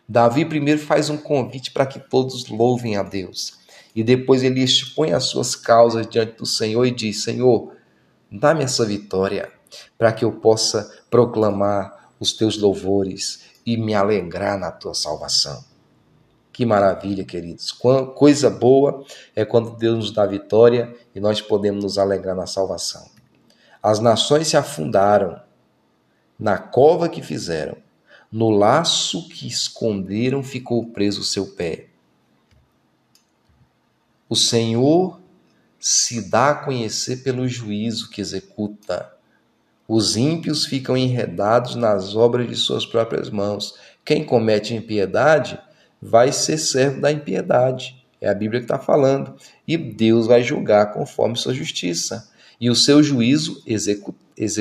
Davi 0.06 0.44
primeiro 0.44 0.82
faz 0.82 1.10
um 1.10 1.16
convite 1.16 1.72
para 1.72 1.86
que 1.86 2.02
todos 2.02 2.50
louvem 2.50 2.98
a 2.98 3.04
Deus. 3.04 3.60
E 3.96 4.04
depois 4.04 4.44
ele 4.44 4.62
expõe 4.62 5.14
as 5.14 5.24
suas 5.24 5.56
causas 5.56 6.06
diante 6.06 6.36
do 6.36 6.46
Senhor 6.46 6.84
e 6.86 6.92
diz: 6.92 7.24
Senhor, 7.24 7.72
dá-me 8.34 8.64
essa 8.64 8.86
vitória 8.86 9.52
para 9.98 10.12
que 10.12 10.26
eu 10.26 10.32
possa 10.32 10.92
proclamar 11.10 12.10
os 12.20 12.34
teus 12.34 12.58
louvores 12.58 13.52
e 13.66 13.78
me 13.78 13.94
alegrar 13.94 14.58
na 14.58 14.72
tua 14.72 14.94
salvação. 14.94 15.64
Que 16.52 16.66
maravilha, 16.66 17.24
queridos. 17.24 17.72
Coisa 17.72 18.50
boa 18.50 19.04
é 19.36 19.44
quando 19.44 19.76
Deus 19.76 19.96
nos 19.98 20.12
dá 20.12 20.26
vitória 20.26 20.96
e 21.16 21.20
nós 21.20 21.42
podemos 21.42 21.84
nos 21.84 21.98
alegrar 21.98 22.36
na 22.36 22.46
salvação. 22.46 23.10
As 23.82 24.00
nações 24.00 24.48
se 24.48 24.58
afundaram 24.58 25.42
na 26.38 26.58
cova 26.58 27.10
que 27.10 27.22
fizeram, 27.22 27.78
no 28.32 28.50
laço 28.50 29.28
que 29.30 29.48
esconderam 29.48 30.44
ficou 30.44 30.86
preso 30.88 31.22
o 31.22 31.26
seu 31.26 31.48
pé. 31.48 31.88
O 34.30 34.36
Senhor 34.36 35.20
se 35.86 36.22
dá 36.22 36.52
a 36.52 36.56
conhecer 36.56 37.24
pelo 37.24 37.46
juízo 37.46 38.10
que 38.10 38.22
executa. 38.22 39.12
Os 39.86 40.16
ímpios 40.16 40.66
ficam 40.66 40.96
enredados 40.96 41.76
nas 41.76 42.16
obras 42.16 42.48
de 42.48 42.56
suas 42.56 42.86
próprias 42.86 43.30
mãos. 43.30 43.76
Quem 44.06 44.24
comete 44.24 44.74
impiedade 44.74 45.60
vai 46.02 46.32
ser 46.32 46.58
servo 46.58 47.02
da 47.02 47.12
impiedade. 47.12 48.02
É 48.22 48.30
a 48.30 48.34
Bíblia 48.34 48.62
que 48.62 48.64
está 48.64 48.80
falando. 48.80 49.36
E 49.68 49.76
Deus 49.76 50.26
vai 50.26 50.42
julgar 50.42 50.94
conforme 50.94 51.36
sua 51.36 51.54
justiça. 51.54 52.32
E 52.62 52.70
o 52.70 52.76
seu 52.76 53.04
juízo 53.04 53.62
execu 53.68 54.16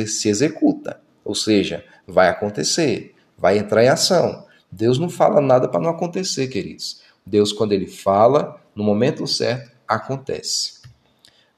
se 0.09 0.29
executa. 0.29 1.01
Ou 1.25 1.37
seja, 1.37 1.85
vai 2.05 2.31
acontecer, 2.31 3.15
vai 3.39 3.59
entrar 3.59 3.85
em 3.85 3.89
ação. 3.89 4.45
Deus 4.73 4.99
não 4.99 5.09
fala 5.09 5.41
nada 5.41 5.69
para 5.69 5.81
não 5.81 5.91
acontecer, 5.91 6.49
queridos. 6.49 7.01
Deus, 7.25 7.53
quando 7.53 7.71
ele 7.71 7.87
fala, 7.87 8.61
no 8.75 8.83
momento 8.83 9.25
certo, 9.25 9.71
acontece. 9.87 10.82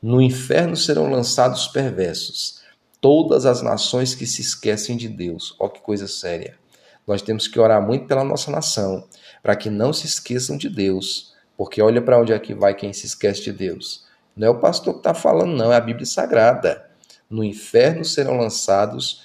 No 0.07 0.21
inferno 0.21 0.77
serão 0.77 1.09
lançados 1.09 1.63
os 1.63 1.69
perversos, 1.69 2.61
todas 3.01 3.47
as 3.47 3.63
nações 3.63 4.15
que 4.15 4.27
se 4.27 4.43
esquecem 4.43 4.99
de 4.99 5.09
Deus. 5.09 5.57
Ó, 5.59 5.67
que 5.67 5.81
coisa 5.81 6.07
séria. 6.07 6.59
Nós 7.07 7.23
temos 7.23 7.49
que 7.49 7.59
orar 7.59 7.81
muito 7.81 8.07
pela 8.07 8.23
nossa 8.23 8.51
nação, 8.51 9.09
para 9.43 9.57
que 9.57 9.71
não 9.71 9.95
se 9.95 10.05
esqueçam 10.05 10.59
de 10.59 10.69
Deus, 10.69 11.33
porque 11.57 11.81
olha 11.81 12.03
para 12.03 12.21
onde 12.21 12.35
é 12.35 12.39
que 12.39 12.53
vai 12.55 12.75
quem 12.75 12.93
se 12.93 13.07
esquece 13.07 13.45
de 13.45 13.53
Deus. 13.55 14.05
Não 14.37 14.49
é 14.49 14.51
o 14.51 14.61
pastor 14.61 14.93
que 14.93 15.01
está 15.01 15.15
falando, 15.15 15.57
não, 15.57 15.73
é 15.73 15.77
a 15.77 15.81
Bíblia 15.81 16.05
Sagrada. 16.05 16.85
No 17.31 17.43
inferno 17.43 18.05
serão 18.05 18.37
lançados 18.37 19.23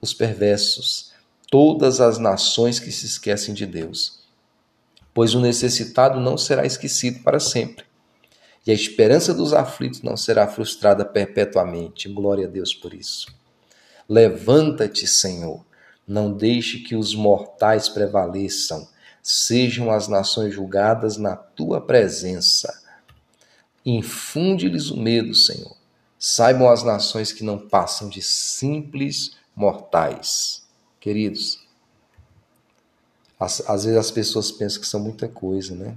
os 0.00 0.12
perversos, 0.12 1.12
todas 1.48 2.00
as 2.00 2.18
nações 2.18 2.80
que 2.80 2.90
se 2.90 3.06
esquecem 3.06 3.54
de 3.54 3.64
Deus. 3.64 4.24
Pois 5.14 5.36
o 5.36 5.40
necessitado 5.40 6.18
não 6.18 6.36
será 6.36 6.66
esquecido 6.66 7.22
para 7.22 7.38
sempre, 7.38 7.84
e 8.66 8.70
a 8.70 8.74
esperança 8.74 9.32
dos 9.32 9.52
aflitos 9.52 10.02
não 10.02 10.16
será 10.16 10.46
frustrada 10.46 11.04
perpetuamente. 11.04 12.08
Glória 12.08 12.46
a 12.46 12.50
Deus 12.50 12.74
por 12.74 12.92
isso. 12.92 13.26
Levanta-te, 14.08 15.06
Senhor, 15.06 15.64
não 16.06 16.32
deixe 16.32 16.80
que 16.80 16.96
os 16.96 17.14
mortais 17.14 17.88
prevaleçam, 17.88 18.88
sejam 19.22 19.90
as 19.90 20.08
nações 20.08 20.54
julgadas 20.54 21.16
na 21.16 21.36
tua 21.36 21.80
presença. 21.80 22.82
Infunde-lhes 23.84 24.90
o 24.90 24.96
medo, 24.96 25.34
Senhor. 25.34 25.76
Saibam 26.18 26.68
as 26.68 26.82
nações 26.82 27.32
que 27.32 27.44
não 27.44 27.58
passam 27.58 28.08
de 28.08 28.20
simples 28.20 29.36
mortais. 29.56 30.62
Queridos, 30.98 31.66
às, 33.38 33.60
às 33.68 33.84
vezes 33.84 33.98
as 33.98 34.10
pessoas 34.10 34.52
pensam 34.52 34.80
que 34.82 34.86
são 34.86 35.00
muita 35.00 35.28
coisa, 35.28 35.74
né? 35.74 35.96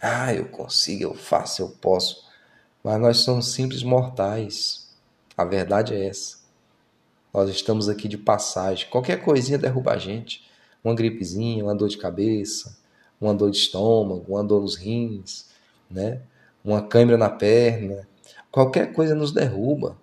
Ah, 0.00 0.32
eu 0.32 0.46
consigo, 0.46 1.02
eu 1.02 1.14
faço, 1.14 1.60
eu 1.60 1.68
posso. 1.68 2.24
Mas 2.82 2.98
nós 3.00 3.18
somos 3.18 3.52
simples 3.52 3.82
mortais. 3.82 4.88
A 5.36 5.44
verdade 5.44 5.94
é 5.94 6.06
essa. 6.06 6.38
Nós 7.32 7.50
estamos 7.50 7.88
aqui 7.88 8.08
de 8.08 8.16
passagem. 8.16 8.88
Qualquer 8.88 9.22
coisinha 9.22 9.58
derruba 9.58 9.92
a 9.92 9.98
gente. 9.98 10.42
Uma 10.82 10.94
gripezinha, 10.94 11.62
uma 11.62 11.74
dor 11.74 11.88
de 11.88 11.98
cabeça, 11.98 12.78
uma 13.20 13.34
dor 13.34 13.50
de 13.50 13.58
estômago, 13.58 14.24
uma 14.28 14.42
dor 14.42 14.62
nos 14.62 14.74
rins, 14.74 15.46
né? 15.90 16.22
Uma 16.64 16.82
câimbra 16.82 17.18
na 17.18 17.28
perna. 17.28 18.08
Qualquer 18.50 18.94
coisa 18.94 19.14
nos 19.14 19.32
derruba. 19.32 19.98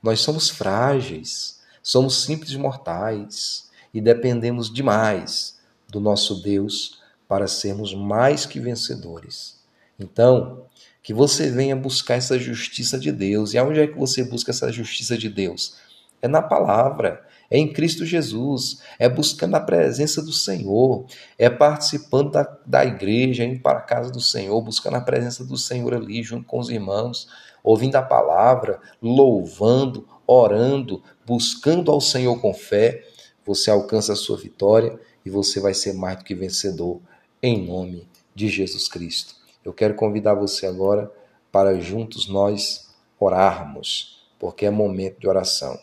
Nós 0.00 0.20
somos 0.20 0.48
frágeis. 0.48 1.60
Somos 1.82 2.22
simples 2.22 2.54
mortais 2.54 3.68
e 3.92 4.00
dependemos 4.00 4.72
demais 4.72 5.58
do 5.88 5.98
nosso 5.98 6.40
Deus 6.40 7.01
para 7.32 7.48
sermos 7.48 7.94
mais 7.94 8.44
que 8.44 8.60
vencedores. 8.60 9.58
Então, 9.98 10.66
que 11.02 11.14
você 11.14 11.48
venha 11.48 11.74
buscar 11.74 12.16
essa 12.16 12.38
justiça 12.38 12.98
de 12.98 13.10
Deus. 13.10 13.54
E 13.54 13.58
aonde 13.58 13.80
é 13.80 13.86
que 13.86 13.98
você 13.98 14.22
busca 14.22 14.50
essa 14.50 14.70
justiça 14.70 15.16
de 15.16 15.30
Deus? 15.30 15.78
É 16.20 16.28
na 16.28 16.42
palavra, 16.42 17.24
é 17.50 17.56
em 17.56 17.72
Cristo 17.72 18.04
Jesus, 18.04 18.82
é 18.98 19.08
buscando 19.08 19.54
a 19.54 19.60
presença 19.60 20.20
do 20.20 20.30
Senhor, 20.30 21.06
é 21.38 21.48
participando 21.48 22.32
da, 22.32 22.58
da 22.66 22.84
igreja, 22.84 23.44
indo 23.44 23.62
para 23.62 23.78
a 23.78 23.82
casa 23.82 24.10
do 24.10 24.20
Senhor, 24.20 24.60
buscando 24.60 24.98
a 24.98 25.00
presença 25.00 25.42
do 25.42 25.56
Senhor 25.56 25.94
ali, 25.94 26.22
junto 26.22 26.46
com 26.46 26.58
os 26.58 26.68
irmãos, 26.68 27.28
ouvindo 27.64 27.96
a 27.96 28.02
palavra, 28.02 28.78
louvando, 29.00 30.06
orando, 30.26 31.02
buscando 31.24 31.90
ao 31.90 32.00
Senhor 32.02 32.38
com 32.42 32.52
fé, 32.52 33.02
você 33.42 33.70
alcança 33.70 34.12
a 34.12 34.16
sua 34.16 34.36
vitória 34.36 35.00
e 35.24 35.30
você 35.30 35.60
vai 35.60 35.72
ser 35.72 35.94
mais 35.94 36.18
do 36.18 36.24
que 36.24 36.34
vencedor, 36.34 37.00
em 37.42 37.66
nome 37.66 38.06
de 38.32 38.48
Jesus 38.48 38.86
Cristo. 38.86 39.34
Eu 39.64 39.72
quero 39.72 39.94
convidar 39.94 40.34
você 40.34 40.64
agora 40.64 41.10
para 41.50 41.80
juntos 41.80 42.28
nós 42.28 42.94
orarmos, 43.18 44.22
porque 44.38 44.64
é 44.64 44.70
momento 44.70 45.18
de 45.18 45.26
oração. 45.26 45.76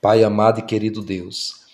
Pai 0.00 0.24
amado 0.24 0.60
e 0.60 0.62
querido 0.62 1.02
Deus, 1.02 1.66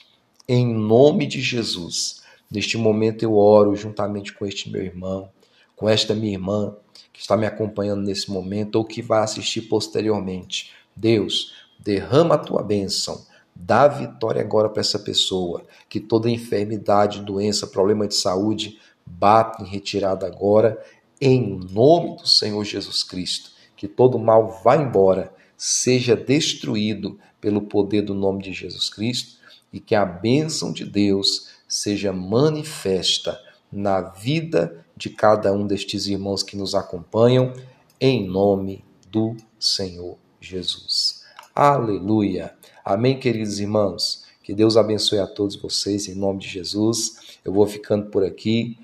em 0.49 0.66
nome 0.66 1.27
de 1.27 1.40
Jesus, 1.40 2.23
neste 2.51 2.77
momento 2.77 3.23
eu 3.23 3.37
oro 3.37 3.77
juntamente 3.77 4.33
com 4.33 4.45
este 4.45 4.68
meu 4.68 4.83
irmão, 4.83 5.31
com 5.77 5.88
esta 5.88 6.12
minha 6.12 6.33
irmã 6.33 6.75
que 7.12 7.21
está 7.21 7.37
me 7.37 7.47
acompanhando 7.47 8.03
nesse 8.03 8.31
momento 8.33 8.77
ou 8.77 8.85
que 8.85 9.01
vai 9.01 9.23
assistir 9.23 9.62
posteriormente. 9.62 10.73
Deus, 10.95 11.55
derrama 11.79 12.35
a 12.35 12.38
tua 12.38 12.62
bênção, 12.62 13.25
dá 13.55 13.87
vitória 13.88 14.41
agora 14.41 14.69
para 14.69 14.81
essa 14.81 14.99
pessoa, 14.99 15.65
que 15.88 16.01
toda 16.01 16.31
enfermidade, 16.31 17.23
doença, 17.23 17.67
problema 17.67 18.07
de 18.07 18.15
saúde 18.15 18.79
bata 19.05 19.62
em 19.62 19.67
retirada 19.67 20.27
agora, 20.27 20.83
em 21.21 21.59
nome 21.73 22.17
do 22.17 22.27
Senhor 22.27 22.65
Jesus 22.65 23.03
Cristo. 23.03 23.51
Que 23.77 23.88
todo 23.88 24.19
mal 24.19 24.61
vá 24.62 24.77
embora, 24.77 25.33
seja 25.57 26.17
destruído 26.17 27.19
pelo 27.41 27.62
poder 27.62 28.03
do 28.03 28.15
nome 28.15 28.43
de 28.43 28.53
Jesus 28.53 28.88
Cristo 28.88 29.41
e 29.73 29.81
que 29.81 29.95
a 29.95 30.05
bênção 30.05 30.73
de 30.73 30.85
Deus 30.85 31.51
seja 31.67 32.12
manifesta 32.12 33.41
na 33.73 34.01
vida 34.01 34.85
de 34.97 35.11
cada 35.11 35.53
um 35.53 35.67
destes 35.67 36.07
irmãos 36.07 36.43
que 36.43 36.57
nos 36.57 36.75
acompanham, 36.75 37.53
em 38.01 38.29
nome 38.29 38.85
do 39.11 39.37
Senhor 39.59 40.19
Jesus. 40.41 41.25
Aleluia. 41.55 42.55
Amém, 42.85 43.16
queridos 43.16 43.61
irmãos. 43.61 44.25
Que 44.42 44.53
Deus 44.53 44.77
abençoe 44.77 45.21
a 45.21 45.27
todos 45.27 45.55
vocês 45.55 46.09
em 46.09 46.16
nome 46.16 46.40
de 46.40 46.49
Jesus. 46.49 47.38
Eu 47.45 47.53
vou 47.53 47.64
ficando 47.64 48.07
por 48.11 48.25
aqui. 48.25 48.77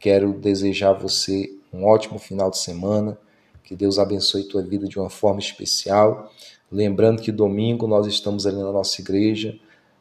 Quero 0.00 0.32
desejar 0.32 0.90
a 0.90 0.98
você 0.98 1.54
um 1.70 1.84
ótimo 1.84 2.18
final 2.18 2.50
de 2.50 2.56
semana. 2.56 3.18
Que 3.62 3.76
Deus 3.76 3.98
abençoe 3.98 4.44
tua 4.44 4.62
vida 4.62 4.88
de 4.88 4.98
uma 4.98 5.10
forma 5.10 5.38
especial. 5.38 6.32
Lembrando 6.70 7.20
que 7.20 7.30
domingo 7.30 7.86
nós 7.86 8.06
estamos 8.06 8.46
ali 8.46 8.56
na 8.56 8.72
nossa 8.72 9.02
igreja, 9.02 9.58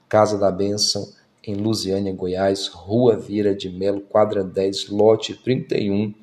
Casa 0.08 0.38
da 0.38 0.50
Bênção, 0.50 1.12
em 1.44 1.56
Lusiânia, 1.56 2.14
Goiás, 2.14 2.68
Rua 2.68 3.18
Vira 3.18 3.54
de 3.54 3.70
Melo, 3.70 4.00
quadra 4.00 4.46
10, 4.46 4.88
lote 4.88 5.36
31, 5.36 6.14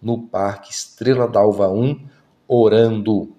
no 0.00 0.22
Parque 0.22 0.70
Estrela 0.70 1.26
d'Alva 1.26 1.68
1, 1.68 1.98
orando 2.46 3.32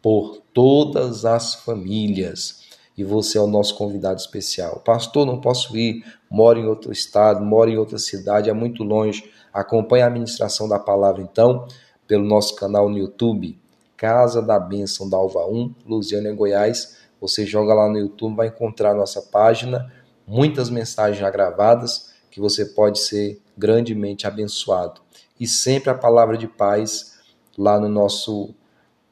por 0.00 0.43
todas 0.54 1.24
as 1.24 1.56
famílias. 1.56 2.62
E 2.96 3.02
você 3.02 3.36
é 3.36 3.40
o 3.40 3.46
nosso 3.48 3.76
convidado 3.76 4.20
especial. 4.20 4.80
Pastor, 4.84 5.26
não 5.26 5.40
posso 5.40 5.76
ir, 5.76 6.04
moro 6.30 6.60
em 6.60 6.66
outro 6.66 6.92
estado, 6.92 7.44
moro 7.44 7.68
em 7.68 7.76
outra 7.76 7.98
cidade, 7.98 8.48
é 8.48 8.52
muito 8.52 8.84
longe. 8.84 9.28
Acompanhe 9.52 10.02
a 10.02 10.06
administração 10.06 10.68
da 10.68 10.78
palavra, 10.78 11.20
então, 11.20 11.66
pelo 12.06 12.24
nosso 12.24 12.54
canal 12.54 12.88
no 12.88 12.96
YouTube, 12.96 13.58
Casa 13.96 14.40
da 14.40 14.58
Bênção 14.58 15.08
da 15.08 15.16
Alva 15.16 15.44
1, 15.46 15.74
Lusiana, 15.86 16.32
Goiás. 16.32 16.98
Você 17.20 17.44
joga 17.44 17.74
lá 17.74 17.88
no 17.88 17.98
YouTube, 17.98 18.36
vai 18.36 18.48
encontrar 18.48 18.94
nossa 18.94 19.22
página, 19.22 19.92
muitas 20.26 20.70
mensagens 20.70 21.18
já 21.18 21.30
gravadas, 21.30 22.12
que 22.30 22.40
você 22.40 22.64
pode 22.64 23.00
ser 23.00 23.40
grandemente 23.56 24.26
abençoado. 24.26 25.00
E 25.38 25.46
sempre 25.46 25.90
a 25.90 25.94
palavra 25.94 26.36
de 26.36 26.46
paz 26.46 27.18
lá 27.56 27.78
no 27.80 27.88
nosso 27.88 28.54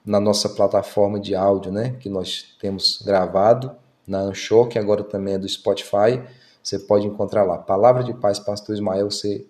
na 0.05 0.19
nossa 0.19 0.49
plataforma 0.49 1.21
de 1.21 1.35
áudio, 1.35 1.71
né, 1.71 1.97
que 2.01 2.09
nós 2.09 2.57
temos 2.61 3.01
gravado 3.05 3.73
na 4.07 4.21
Anchor, 4.21 4.69
que 4.69 4.79
agora 4.79 5.05
também 5.05 5.35
é 5.35 5.39
do 5.39 5.49
Spotify. 5.49 6.23
Você 6.63 6.79
pode 6.79 7.07
encontrar 7.07 7.45
lá, 7.45 7.59
Palavra 7.59 8.03
de 8.03 8.13
Paz, 8.15 8.39
Pastor 8.39 8.75
Ismael, 8.75 9.11
você 9.11 9.47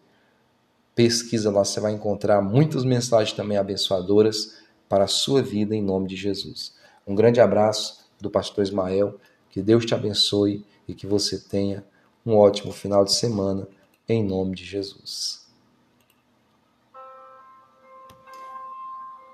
pesquisa 0.95 1.51
lá, 1.51 1.65
você 1.65 1.81
vai 1.81 1.93
encontrar 1.93 2.43
muitas 2.43 2.85
mensagens 2.85 3.35
também 3.35 3.57
abençoadoras 3.57 4.59
para 4.89 5.05
a 5.05 5.09
sua 5.09 5.43
vida 5.43 5.75
em 5.75 5.83
nome 5.83 6.07
de 6.07 6.17
Jesus. 6.17 6.75
Um 7.07 7.15
grande 7.15 7.41
abraço 7.41 8.05
do 8.21 8.31
Pastor 8.31 8.63
Ismael, 8.63 9.19
que 9.51 9.63
Deus 9.63 9.87
te 9.87 9.95
abençoe 9.95 10.65
e 10.87 10.95
que 10.95 11.07
você 11.07 11.39
tenha 11.39 11.85
um 12.25 12.37
ótimo 12.37 12.73
final 12.73 13.05
de 13.05 13.15
semana 13.15 13.67
em 14.09 14.23
nome 14.23 14.55
de 14.55 14.65
Jesus. 14.65 15.42